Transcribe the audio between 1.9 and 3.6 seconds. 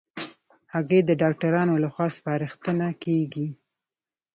خوا سپارښتنه کېږي.